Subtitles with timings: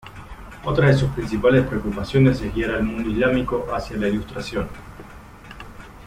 [0.63, 4.67] Otra de sus principales preocupaciones es guiar al mundo islámico hacia la ilustración.